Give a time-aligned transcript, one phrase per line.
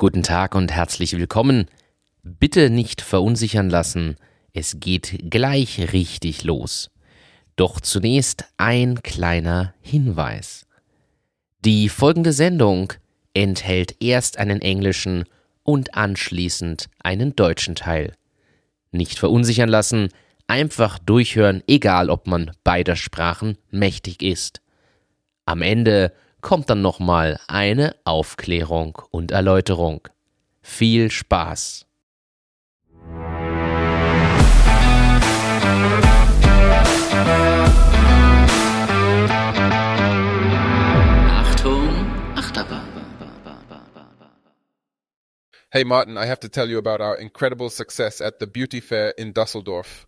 [0.00, 1.66] Guten Tag und herzlich willkommen.
[2.22, 4.14] Bitte nicht verunsichern lassen,
[4.52, 6.92] es geht gleich richtig los.
[7.56, 10.66] Doch zunächst ein kleiner Hinweis.
[11.64, 12.92] Die folgende Sendung
[13.34, 15.24] enthält erst einen englischen
[15.64, 18.14] und anschließend einen deutschen Teil.
[18.92, 20.10] Nicht verunsichern lassen,
[20.46, 24.60] einfach durchhören, egal ob man beider Sprachen mächtig ist.
[25.44, 30.08] Am Ende kommt dann nochmal eine Aufklärung und Erläuterung.
[30.62, 31.86] Viel Spaß!
[45.70, 49.10] Hey Martin, I have to tell you about our incredible success at the beauty fair
[49.18, 50.06] in Dusseldorf.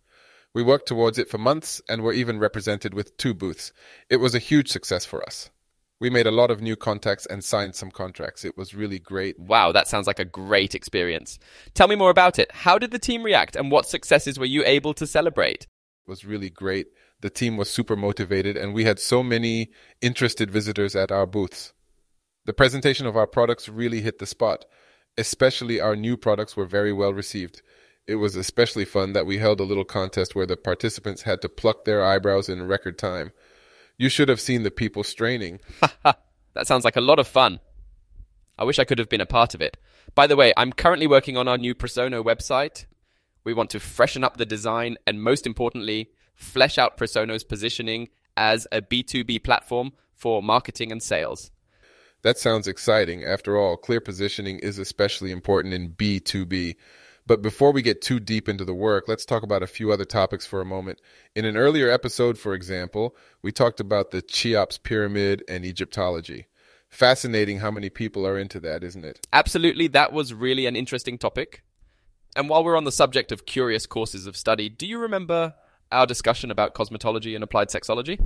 [0.54, 3.72] We worked towards it for months and were even represented with two booths.
[4.08, 5.50] It was a huge success for us.
[6.00, 8.42] We made a lot of new contacts and signed some contracts.
[8.42, 9.38] It was really great.
[9.38, 11.38] Wow, that sounds like a great experience.
[11.74, 12.50] Tell me more about it.
[12.52, 15.64] How did the team react and what successes were you able to celebrate?
[15.64, 16.86] It was really great.
[17.20, 21.74] The team was super motivated and we had so many interested visitors at our booths.
[22.46, 24.64] The presentation of our products really hit the spot.
[25.18, 27.60] Especially our new products were very well received.
[28.06, 31.50] It was especially fun that we held a little contest where the participants had to
[31.50, 33.32] pluck their eyebrows in record time.
[34.00, 35.60] You should have seen the people straining.
[36.04, 37.60] that sounds like a lot of fun.
[38.56, 39.76] I wish I could have been a part of it.
[40.14, 42.86] By the way, I'm currently working on our new Presono website.
[43.44, 48.66] We want to freshen up the design and, most importantly, flesh out Presono's positioning as
[48.72, 51.50] a B2B platform for marketing and sales.
[52.22, 53.22] That sounds exciting.
[53.22, 56.76] After all, clear positioning is especially important in B2B.
[57.26, 60.04] But before we get too deep into the work, let's talk about a few other
[60.04, 61.00] topics for a moment.
[61.34, 66.46] In an earlier episode, for example, we talked about the Cheops pyramid and Egyptology.
[66.88, 69.26] Fascinating how many people are into that, isn't it?
[69.32, 69.86] Absolutely.
[69.86, 71.62] That was really an interesting topic.
[72.34, 75.54] And while we're on the subject of curious courses of study, do you remember
[75.92, 78.20] our discussion about cosmetology and applied sexology?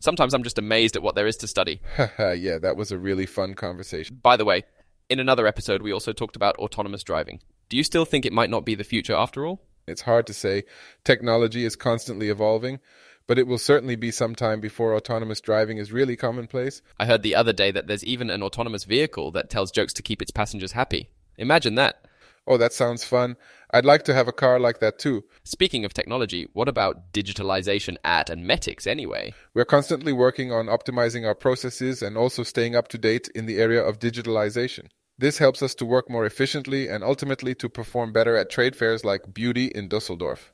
[0.00, 1.80] Sometimes I'm just amazed at what there is to study.
[2.18, 4.18] yeah, that was a really fun conversation.
[4.22, 4.64] By the way,
[5.08, 7.40] in another episode, we also talked about autonomous driving.
[7.68, 9.60] Do you still think it might not be the future after all?
[9.86, 10.64] It's hard to say.
[11.04, 12.78] Technology is constantly evolving,
[13.26, 16.80] but it will certainly be some time before autonomous driving is really commonplace.
[16.98, 20.02] I heard the other day that there's even an autonomous vehicle that tells jokes to
[20.02, 21.10] keep its passengers happy.
[21.36, 22.06] Imagine that.
[22.46, 23.36] Oh, that sounds fun.
[23.70, 25.24] I'd like to have a car like that too.
[25.44, 29.34] Speaking of technology, what about digitalization at and Metics anyway?
[29.52, 33.58] We're constantly working on optimizing our processes and also staying up to date in the
[33.58, 34.86] area of digitalization.
[35.20, 39.04] This helps us to work more efficiently and ultimately to perform better at trade fairs
[39.04, 40.52] like Beauty in Dusseldorf.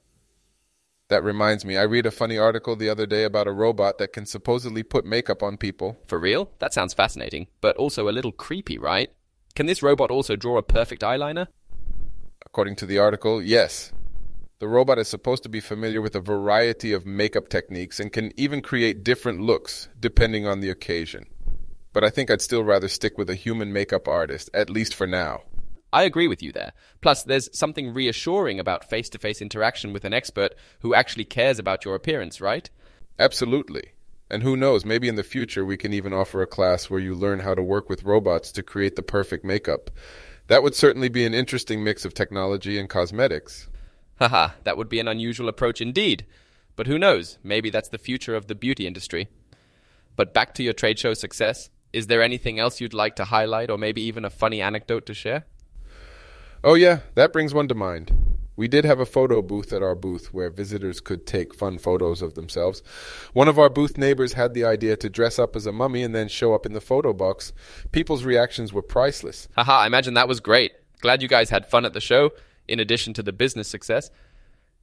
[1.09, 4.15] That reminds me, I read a funny article the other day about a robot that
[4.15, 5.99] can supposedly put makeup on people.
[6.07, 6.51] For real?
[6.61, 9.11] That sounds fascinating, but also a little creepy, right?
[9.55, 11.49] Can this robot also draw a perfect eyeliner?
[12.47, 13.93] According to the article, yes.
[14.61, 18.33] The robot is supposed to be familiar with a variety of makeup techniques and can
[18.41, 21.27] even create different looks depending on the occasion
[21.95, 25.07] but I think I'd still rather stick with a human makeup artist, at least for
[25.07, 25.45] now.
[25.93, 26.73] I agree with you there.
[27.01, 31.61] Plus, there's something reassuring about face to face interaction with an expert who actually cares
[31.61, 32.69] about your appearance, right?
[33.19, 33.93] Absolutely.
[34.29, 37.15] And who knows, maybe in the future we can even offer a class where you
[37.15, 39.89] learn how to work with robots to create the perfect makeup.
[40.49, 43.69] That would certainly be an interesting mix of technology and cosmetics.
[44.19, 46.27] Haha, that would be an unusual approach indeed.
[46.75, 49.29] But who knows, maybe that's the future of the beauty industry.
[50.17, 51.71] But back to your trade show success.
[51.95, 55.15] Is there anything else you'd like to highlight, or maybe even a funny anecdote to
[55.15, 55.45] share?
[56.65, 58.11] Oh, yeah, that brings one to mind.
[58.57, 62.21] We did have a photo booth at our booth where visitors could take fun photos
[62.21, 62.83] of themselves.
[63.33, 66.13] One of our booth neighbors had the idea to dress up as a mummy and
[66.13, 67.53] then show up in the photo box.
[67.93, 69.47] People's reactions were priceless.
[69.55, 70.73] Haha, I imagine that was great.
[71.01, 72.33] Glad you guys had fun at the show,
[72.67, 74.11] in addition to the business success.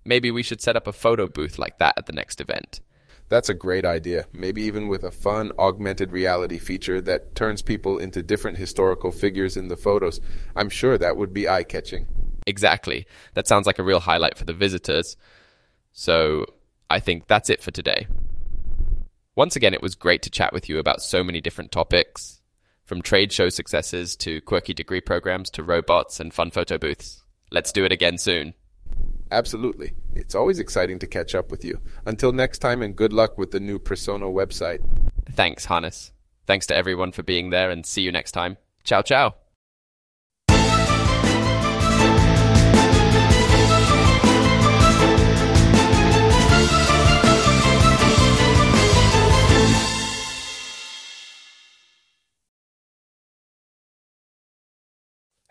[0.05, 2.79] Maybe we should set up a photo booth like that at the next event.
[3.31, 4.25] That's a great idea.
[4.33, 9.55] Maybe even with a fun augmented reality feature that turns people into different historical figures
[9.55, 10.19] in the photos.
[10.53, 12.07] I'm sure that would be eye catching.
[12.45, 13.07] Exactly.
[13.35, 15.15] That sounds like a real highlight for the visitors.
[15.93, 16.45] So
[16.89, 18.07] I think that's it for today.
[19.33, 22.41] Once again, it was great to chat with you about so many different topics,
[22.83, 27.23] from trade show successes to quirky degree programs to robots and fun photo booths.
[27.49, 28.55] Let's do it again soon.
[29.31, 29.93] Absolutely.
[30.13, 31.79] It's always exciting to catch up with you.
[32.05, 34.81] Until next time, and good luck with the new Persona website.
[35.31, 36.11] Thanks, Hannes.
[36.45, 38.57] Thanks to everyone for being there, and see you next time.
[38.83, 39.40] Ciao, ciao.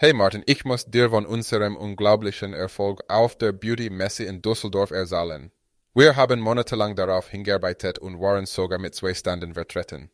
[0.03, 5.53] Hey Martin, ich muss dir von unserem unglaublichen Erfolg auf der Beauty-Messe in Düsseldorf erzählen.
[5.93, 10.11] Wir haben monatelang darauf hingearbeitet und waren sogar mit zwei Standen vertreten.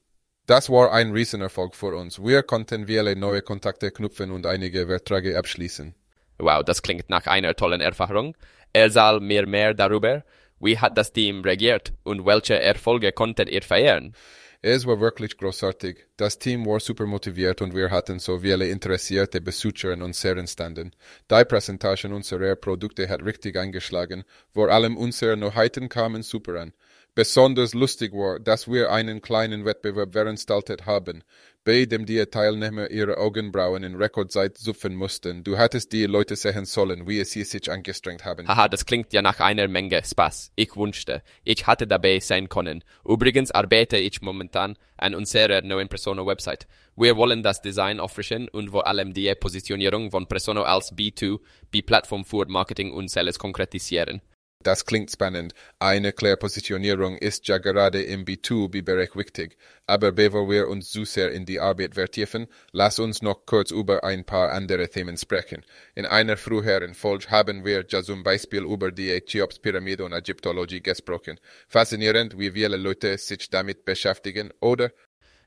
[0.49, 2.21] Das war ein Riesenerfolg für uns.
[2.21, 5.95] Wir konnten viele neue Kontakte knüpfen und einige Verträge abschließen.
[6.39, 8.37] Wow, das klingt nach einer tollen Erfahrung.
[8.73, 10.25] Erzähl mir mehr darüber.
[10.59, 14.17] Wie hat das Team reagiert und welche Erfolge konntet ihr feiern?
[14.63, 16.07] Es war wirklich großartig.
[16.19, 20.93] Das Team war super motiviert und wir hatten so viele interessierte Besucher in unseren Standen.
[21.31, 24.25] Die Präsentation unserer Produkte hat richtig eingeschlagen.
[24.51, 26.73] Vor allem unsere Neuheiten kamen super an.
[27.15, 31.23] Besonders lustig war, dass wir einen kleinen Wettbewerb veranstaltet haben,
[31.65, 35.43] bei dem die Teilnehmer ihre Augenbrauen in Rekordzeit zupfen mussten.
[35.43, 38.47] Du hattest die Leute sehen sollen, wie sie sich angestrengt haben.
[38.47, 40.53] Haha, das klingt ja nach einer Menge Spaß.
[40.57, 42.85] Ich wünschte, ich hatte dabei sein können.
[43.03, 46.67] Übrigens arbeite ich momentan an unserer neuen Persona-Website.
[46.97, 51.39] Wir wollen das Design auffrischen und vor allem die Positionierung von Persona als B2,
[51.71, 54.23] B-Plattform für Marketing und Sales konkretisieren.
[54.67, 55.55] Das klingt spannend.
[55.79, 59.57] Eine Klärpositionierung ist ja gerade im B2B-Bereich wichtig.
[59.87, 64.03] Aber bevor wir uns zu sehr in die Arbeit vertiefen, lass uns noch kurz über
[64.03, 65.65] ein paar andere Themen sprechen.
[65.95, 71.39] In einer früheren Folge haben wir ja zum Beispiel über die Cheops-Pyramide und Ägyptologie gesprochen.
[71.69, 74.91] Faszinierend, wie viele Leute sich damit beschäftigen, oder?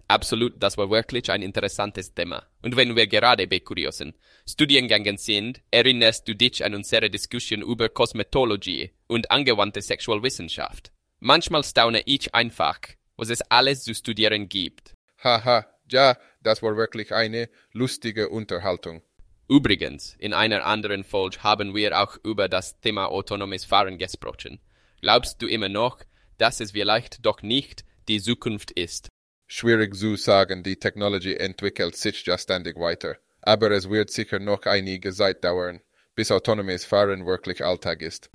[0.10, 2.44] Absolut, das war wirklich ein interessantes Thema.
[2.64, 4.16] Und wenn wir gerade bei kuriosen
[4.48, 10.92] Studiengängen sind, erinnerst du dich an unsere Diskussion über Kosmetologie und angewandte Sexualwissenschaft.
[11.20, 12.80] Manchmal staune ich einfach,
[13.18, 14.96] was es alles zu studieren gibt.
[15.24, 19.04] Haha, ja, das war wirklich eine lustige Unterhaltung.
[19.48, 24.60] Übrigens, in einer anderen Folge haben wir auch über das Thema autonomes Fahren gesprochen.
[25.02, 26.00] Glaubst du immer noch,
[26.40, 29.09] dass es vielleicht doch nicht die Zukunft ist?
[29.52, 33.18] Schwierig zu sagen, die Technologie entwickelt sich ja ständig weiter.
[33.42, 35.82] Aber es wird sicher noch einige Zeit dauern,
[36.14, 38.30] bis autonomes Fahren wirklich Alltag ist.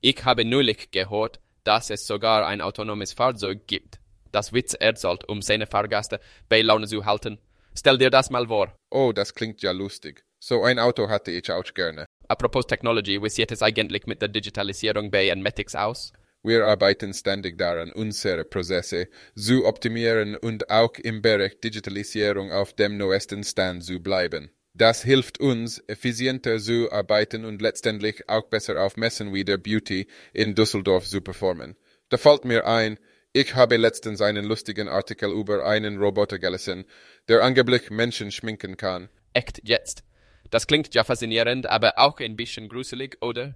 [0.00, 3.98] Ich habe neulich gehört, dass es sogar ein autonomes Fahrzeug gibt,
[4.30, 7.38] das Witz erzählt, um seine Fahrgäste bei Laune zu halten.
[7.76, 8.72] Stell dir das mal vor.
[8.88, 10.24] Oh, das klingt ja lustig.
[10.38, 12.06] So ein Auto hatte ich auch gerne.
[12.28, 16.12] Apropos Technology, wie sieht es eigentlich mit der Digitalisierung bei Enmetics aus?
[16.44, 22.96] Wir arbeiten ständig daran, unsere Prozesse zu optimieren und auch im Bereich Digitalisierung auf dem
[22.96, 24.50] neuesten Stand zu bleiben.
[24.74, 30.08] Das hilft uns, effizienter zu arbeiten und letztendlich auch besser auf Messen wie der Beauty
[30.32, 31.76] in Düsseldorf zu performen.
[32.08, 32.98] Da fällt mir ein,
[33.34, 36.86] ich habe letztens einen lustigen Artikel über einen Roboter gelesen,
[37.28, 39.10] der angeblich Menschen schminken kann.
[39.32, 40.02] Echt jetzt?
[40.50, 43.54] Das klingt ja faszinierend, aber auch ein bisschen gruselig, oder?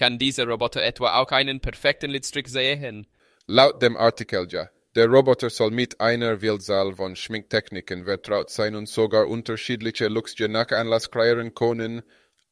[0.00, 3.06] Kann dieser Roboter etwa auch einen perfekten Lidstrick sehen?
[3.46, 4.70] Laut dem Artikel ja.
[4.94, 10.48] Der Roboter soll mit einer Vielzahl von Schminktechniken vertraut sein und sogar unterschiedliche Looks je
[10.48, 12.00] nach Anlass kreieren können.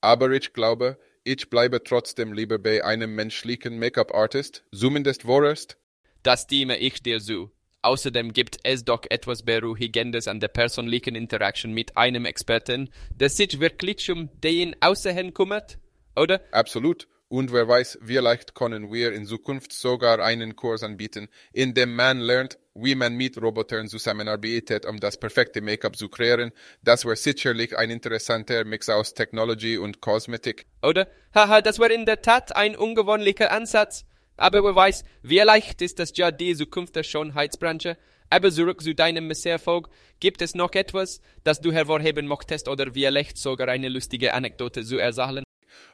[0.03, 5.79] Aber ich glaube, ich bleibe trotzdem lieber bei einem menschlichen Make-up-Artist, zumindest vorerst.
[6.23, 7.51] Das stimme ich dir zu.
[7.81, 13.59] Außerdem gibt es doch etwas Beruhigendes an der persönlichen Interaktion mit einem Experten, der sich
[13.59, 15.79] wirklich um den Aussehen kümmert,
[16.15, 16.43] oder?
[16.53, 17.09] Absolut.
[17.29, 22.21] Und wer weiß, vielleicht können wir in Zukunft sogar einen Kurs anbieten, in dem man
[22.21, 26.53] lernt, wie man mit Robotern zusammenarbeitet, um das perfekte Make-up zu kreieren.
[26.83, 30.65] Das wäre sicherlich ein interessanter Mix aus Technology und Kosmetik.
[30.82, 31.06] Oder?
[31.35, 34.06] Haha, das wäre in der Tat ein ungewöhnlicher Ansatz.
[34.39, 37.99] Aber wer weiß, wie leicht ist das ja die Zukunft der Schönheitsbranche.
[38.31, 39.89] Aber zurück zu deinem Misserfolg.
[40.20, 44.99] Gibt es noch etwas, das du hervorheben möchtest oder vielleicht sogar eine lustige Anekdote zu
[44.99, 45.44] erzählen?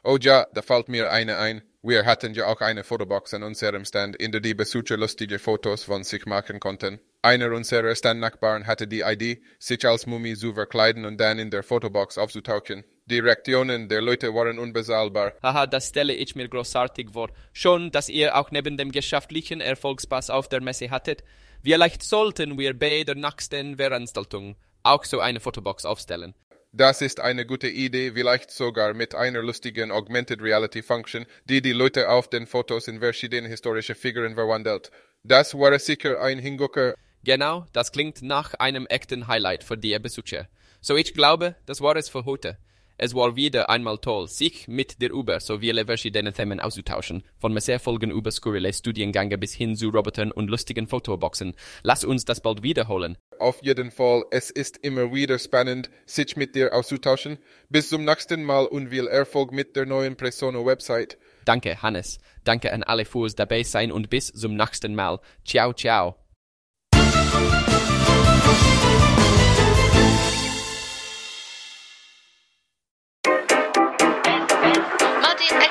[0.03, 1.61] Oh ja, da fällt mir eine ein.
[1.81, 5.83] Wir hatten ja auch eine Fotobox an unserem Stand, in der die Besucher lustige Fotos
[5.83, 6.99] von sich machen konnten.
[7.21, 11.63] Einer unserer Standnachbarn hatte die Idee, sich als Mumie zu verkleiden und dann in der
[11.63, 12.83] Fotobox aufzutauchen.
[13.05, 15.33] Die Reaktionen der Leute waren unbezahlbar.
[15.43, 17.29] Haha, das stelle ich mir großartig vor.
[17.53, 21.23] Schon, dass ihr auch neben dem geschäftlichen Erfolgspass auf der Messe hattet.
[21.63, 26.33] Vielleicht sollten wir bei der nächsten Veranstaltung auch so eine Fotobox aufstellen.
[26.77, 31.71] Das ist eine gute Idee, vielleicht sogar mit einer lustigen Augmented Reality Function, die die
[31.71, 34.91] Leute auf den Fotos in verschiedene historische Figuren verwandelt.
[35.23, 36.95] Das wäre sicher ein Hingucker.
[37.23, 40.49] Genau, das klingt nach einem echten Highlight für die Besucher.
[40.81, 42.57] So ich glaube, das war es für heute.
[42.97, 47.23] Es war wieder einmal toll, sich mit der über so viele verschiedene Themen auszutauschen.
[47.37, 51.55] Von Messerfolgen über skurrile Studiengänge bis hin zu Robotern und lustigen Fotoboxen.
[51.83, 53.17] Lass uns das bald wiederholen.
[53.39, 57.37] Auf jeden Fall, es ist immer wieder spannend, sich mit dir auszutauschen.
[57.69, 61.17] Bis zum nächsten Mal und viel Erfolg mit der neuen Presono-Website.
[61.43, 62.19] Danke, Hannes.
[62.43, 65.19] Danke an alle fürs dabei sein und bis zum nächsten Mal.
[65.43, 66.15] Ciao, ciao.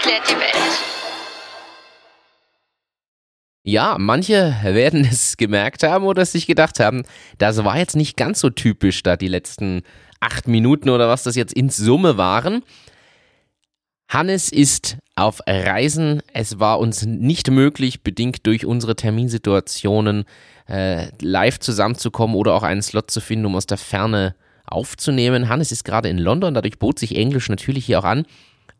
[0.05, 0.81] Erklärt die Welt.
[3.63, 7.05] Ja, manche werden es gemerkt haben oder sich gedacht haben,
[7.39, 9.83] das war jetzt nicht ganz so typisch, da die letzten
[10.21, 12.63] acht Minuten oder was das jetzt in Summe waren.
[14.09, 16.23] Hannes ist auf Reisen.
[16.33, 20.25] Es war uns nicht möglich, bedingt durch unsere Terminsituationen
[20.69, 24.35] äh, live zusammenzukommen oder auch einen Slot zu finden, um aus der Ferne
[24.67, 25.49] aufzunehmen.
[25.49, 28.27] Hannes ist gerade in London, dadurch bot sich Englisch natürlich hier auch an.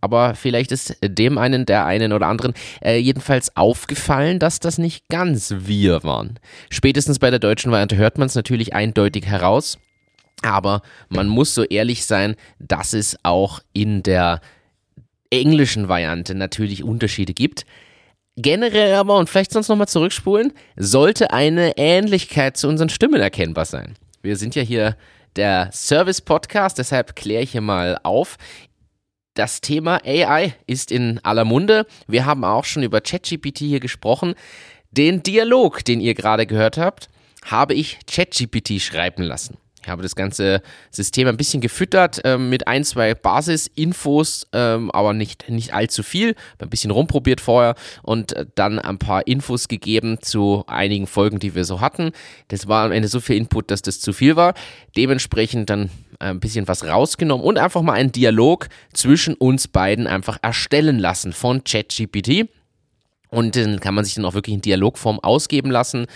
[0.05, 2.53] Aber vielleicht ist dem einen, der einen oder anderen
[2.85, 6.39] äh, jedenfalls aufgefallen, dass das nicht ganz wir waren.
[6.69, 9.79] Spätestens bei der deutschen Variante hört man es natürlich eindeutig heraus.
[10.43, 14.43] Aber man muss so ehrlich sein, dass es auch in der
[15.31, 17.65] englischen Variante natürlich Unterschiede gibt.
[18.37, 23.95] Generell aber, und vielleicht sonst nochmal zurückspulen, sollte eine Ähnlichkeit zu unseren Stimmen erkennbar sein.
[24.21, 24.99] Wir sind ja hier
[25.37, 28.37] der Service-Podcast, deshalb kläre ich hier mal auf.
[29.35, 31.87] Das Thema AI ist in aller Munde.
[32.07, 34.35] Wir haben auch schon über ChatGPT hier gesprochen.
[34.93, 37.09] Den Dialog, den ihr gerade gehört habt,
[37.45, 39.57] habe ich ChatGPT schreiben lassen.
[39.85, 45.13] Ich habe das ganze System ein bisschen gefüttert ähm, mit ein, zwei Basisinfos, ähm, aber
[45.13, 46.37] nicht, nicht allzu viel.
[46.59, 51.55] Ein bisschen rumprobiert vorher und äh, dann ein paar Infos gegeben zu einigen Folgen, die
[51.55, 52.13] wir so hatten.
[52.49, 54.55] Das war am Ende so viel Input, dass das zu viel war.
[54.97, 55.89] Dementsprechend dann äh,
[56.31, 61.33] ein bisschen was rausgenommen und einfach mal einen Dialog zwischen uns beiden einfach erstellen lassen
[61.33, 62.49] von ChatGPT.
[63.31, 66.07] Und dann kann man sich dann auch wirklich in Dialogform ausgeben lassen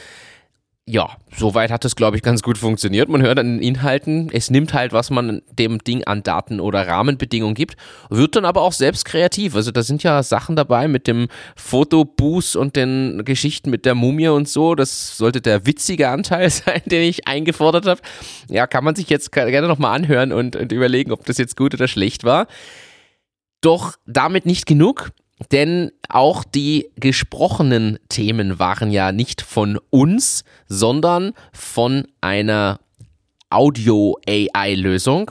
[0.88, 3.11] ja, soweit hat es, glaube ich, ganz gut funktioniert.
[3.11, 6.87] Man hört an den Inhalten, es nimmt halt, was man dem Ding an Daten oder
[6.88, 7.76] Rahmenbedingungen gibt,
[8.09, 9.54] wird dann aber auch selbst kreativ.
[9.54, 14.28] Also da sind ja Sachen dabei mit dem Fotoboost und den Geschichten mit der Mumie
[14.28, 14.75] und so.
[14.75, 18.00] Das sollte der witzige Anteil sein, den ich eingefordert habe.
[18.49, 21.75] Ja, kann man sich jetzt gerne nochmal anhören und, und überlegen, ob das jetzt gut
[21.75, 22.47] oder schlecht war.
[23.61, 25.11] Doch damit nicht genug.
[25.52, 32.80] Denn auch die gesprochenen Themen waren ja nicht von uns, sondern von einer
[33.50, 35.30] Audio-AI-Lösung.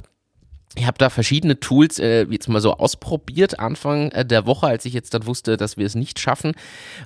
[0.77, 4.85] Ich habe da verschiedene Tools äh, jetzt mal so ausprobiert, Anfang äh, der Woche, als
[4.85, 6.53] ich jetzt dann wusste, dass wir es nicht schaffen.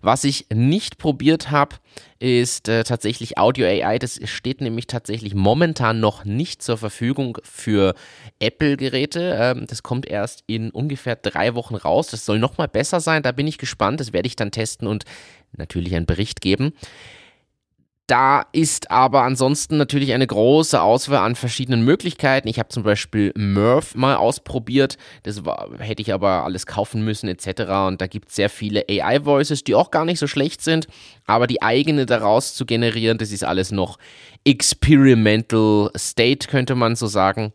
[0.01, 1.77] Was ich nicht probiert habe,
[2.19, 3.97] ist äh, tatsächlich Audio AI.
[3.97, 7.95] Das steht nämlich tatsächlich momentan noch nicht zur Verfügung für
[8.39, 9.37] Apple-Geräte.
[9.39, 12.07] Ähm, das kommt erst in ungefähr drei Wochen raus.
[12.07, 13.23] Das soll nochmal besser sein.
[13.23, 14.01] Da bin ich gespannt.
[14.01, 15.05] Das werde ich dann testen und
[15.55, 16.73] natürlich einen Bericht geben.
[18.11, 22.49] Da ist aber ansonsten natürlich eine große Auswahl an verschiedenen Möglichkeiten.
[22.49, 24.97] Ich habe zum Beispiel Murph mal ausprobiert.
[25.23, 27.61] Das war, hätte ich aber alles kaufen müssen etc.
[27.87, 30.87] Und da gibt es sehr viele AI-Voices, die auch gar nicht so schlecht sind.
[31.25, 33.97] Aber die eigene daraus zu generieren, das ist alles noch
[34.43, 37.53] experimental state, könnte man so sagen.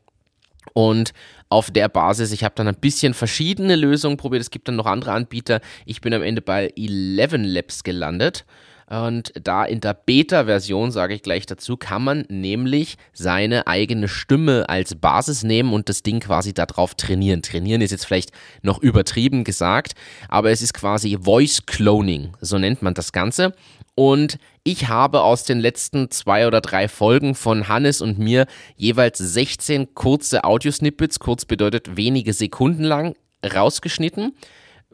[0.72, 1.12] Und
[1.50, 4.40] auf der Basis, ich habe dann ein bisschen verschiedene Lösungen probiert.
[4.40, 5.60] Es gibt dann noch andere Anbieter.
[5.84, 8.46] Ich bin am Ende bei 11 Labs gelandet.
[8.88, 14.68] Und da in der Beta-Version, sage ich gleich dazu, kann man nämlich seine eigene Stimme
[14.68, 17.42] als Basis nehmen und das Ding quasi darauf trainieren.
[17.42, 18.30] Trainieren ist jetzt vielleicht
[18.62, 19.94] noch übertrieben gesagt,
[20.28, 23.54] aber es ist quasi Voice Cloning, so nennt man das Ganze.
[23.96, 29.18] Und ich habe aus den letzten zwei oder drei Folgen von Hannes und mir jeweils
[29.18, 34.32] 16 kurze Audiosnippets, kurz bedeutet wenige Sekunden lang, rausgeschnitten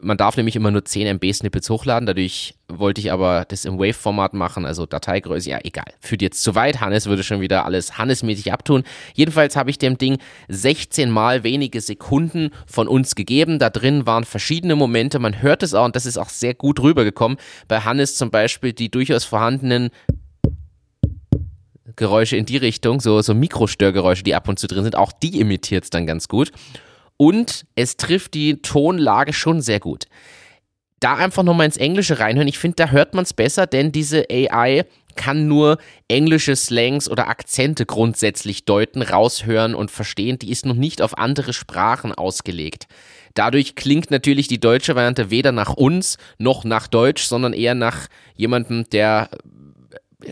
[0.03, 3.79] man darf nämlich immer nur 10 MB Snippets hochladen, dadurch wollte ich aber das im
[3.79, 5.85] Wave-Format machen, also Dateigröße, ja egal.
[5.99, 8.83] Führt jetzt zu weit, Hannes würde schon wieder alles Hannes-mäßig abtun.
[9.13, 10.17] Jedenfalls habe ich dem Ding
[10.49, 13.59] 16 mal wenige Sekunden von uns gegeben.
[13.59, 16.79] Da drin waren verschiedene Momente, man hört es auch und das ist auch sehr gut
[16.79, 17.37] rübergekommen.
[17.67, 19.89] Bei Hannes zum Beispiel die durchaus vorhandenen
[21.95, 25.39] Geräusche in die Richtung, so, so Mikrostörgeräusche, die ab und zu drin sind, auch die
[25.39, 26.51] imitiert es dann ganz gut
[27.17, 30.05] und es trifft die Tonlage schon sehr gut.
[30.99, 32.47] Da einfach nochmal ins Englische reinhören.
[32.47, 35.77] Ich finde, da hört man es besser, denn diese AI kann nur
[36.07, 40.39] englische Slangs oder Akzente grundsätzlich deuten, raushören und verstehen.
[40.39, 42.87] Die ist noch nicht auf andere Sprachen ausgelegt.
[43.33, 48.07] Dadurch klingt natürlich die deutsche Variante weder nach uns noch nach Deutsch, sondern eher nach
[48.35, 49.29] jemandem, der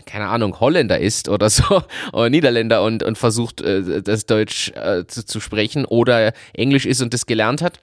[0.06, 1.82] keine Ahnung, Holländer ist oder so,
[2.12, 7.02] oder Niederländer und, und versucht, äh, das Deutsch äh, zu, zu sprechen oder Englisch ist
[7.02, 7.80] und das gelernt hat.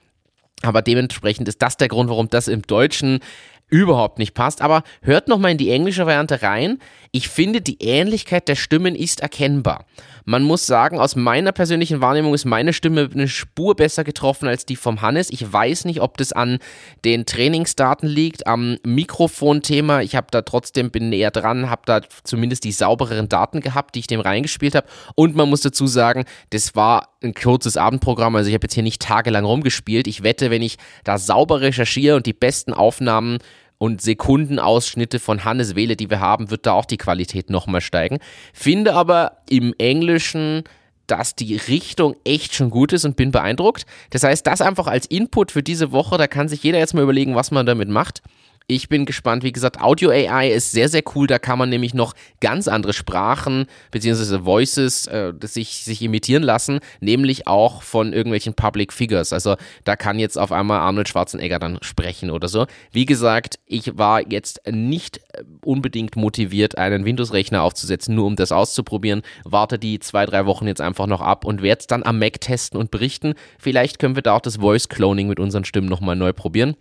[0.62, 3.20] Aber dementsprechend ist das der Grund, warum das im Deutschen
[3.68, 4.62] überhaupt nicht passt.
[4.62, 6.78] Aber hört nochmal in die englische Variante rein.
[7.12, 9.84] Ich finde, die Ähnlichkeit der Stimmen ist erkennbar.
[10.24, 14.64] Man muss sagen, aus meiner persönlichen Wahrnehmung ist meine Stimme eine Spur besser getroffen als
[14.64, 15.30] die vom Hannes.
[15.30, 16.58] Ich weiß nicht, ob das an
[17.04, 20.02] den Trainingsdaten liegt, am Mikrofonthema.
[20.02, 24.00] Ich habe da trotzdem, bin näher dran, habe da zumindest die saubereren Daten gehabt, die
[24.00, 24.86] ich dem reingespielt habe.
[25.16, 28.82] Und man muss dazu sagen, das war ein kurzes Abendprogramm, also ich habe jetzt hier
[28.82, 30.06] nicht tagelang rumgespielt.
[30.06, 33.38] Ich wette, wenn ich da sauber recherchiere und die besten Aufnahmen
[33.80, 38.18] und Sekundenausschnitte von Hannes wähle, die wir haben, wird da auch die Qualität nochmal steigen.
[38.52, 40.64] Finde aber im Englischen
[41.06, 43.84] dass die Richtung echt schon gut ist und bin beeindruckt.
[44.10, 47.02] Das heißt, das einfach als Input für diese Woche, da kann sich jeder jetzt mal
[47.02, 48.22] überlegen, was man damit macht.
[48.66, 49.42] Ich bin gespannt.
[49.42, 51.26] Wie gesagt, Audio AI ist sehr, sehr cool.
[51.26, 54.44] Da kann man nämlich noch ganz andere Sprachen bzw.
[54.44, 59.32] Voices äh, sich, sich imitieren lassen, nämlich auch von irgendwelchen Public Figures.
[59.32, 62.66] Also da kann jetzt auf einmal Arnold Schwarzenegger dann sprechen oder so.
[62.92, 68.52] Wie gesagt, ich war jetzt nicht äh, unbedingt motiviert, einen Windows-Rechner aufzusetzen, nur um das
[68.52, 69.22] auszuprobieren.
[69.42, 72.40] Warte die zwei, drei Wochen jetzt einfach noch ab und werde es dann am Mac
[72.40, 73.34] testen und berichten.
[73.58, 76.76] Vielleicht können wir da auch das Voice Cloning mit unseren Stimmen nochmal neu probieren.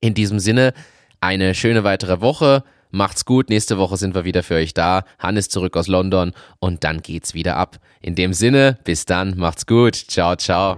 [0.00, 0.74] In diesem Sinne,
[1.24, 2.62] eine schöne weitere Woche.
[2.90, 3.48] Macht's gut.
[3.48, 5.04] Nächste Woche sind wir wieder für euch da.
[5.18, 7.78] Hannes zurück aus London und dann geht's wieder ab.
[8.00, 9.36] In dem Sinne, bis dann.
[9.36, 9.96] Macht's gut.
[9.96, 10.76] Ciao, ciao.